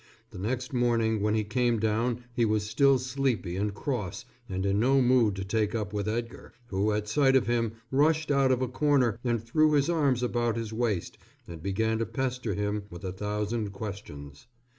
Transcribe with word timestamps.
The 0.31 0.39
next 0.39 0.73
morning 0.73 1.21
when 1.21 1.35
he 1.35 1.43
came 1.43 1.77
down 1.79 2.23
he 2.33 2.43
was 2.43 2.67
still 2.67 2.97
sleepy 2.97 3.55
and 3.55 3.71
cross 3.71 4.25
and 4.49 4.65
in 4.65 4.79
no 4.79 4.99
mood 4.99 5.35
to 5.35 5.43
take 5.45 5.75
up 5.75 5.93
with 5.93 6.07
Edgar, 6.07 6.53
who 6.69 6.91
at 6.91 7.07
sight 7.07 7.35
of 7.35 7.45
him 7.45 7.73
rushed 7.91 8.31
out 8.31 8.51
of 8.51 8.63
a 8.63 8.67
corner 8.67 9.19
and 9.23 9.39
threw 9.43 9.73
his 9.73 9.91
arms 9.91 10.23
about 10.23 10.57
his 10.57 10.73
waist 10.73 11.19
and 11.47 11.61
began 11.61 11.99
to 11.99 12.07
pester 12.07 12.55
him 12.55 12.81
with 12.89 13.03
a 13.03 13.11
thousand 13.13 13.73
questions. 13.73 14.47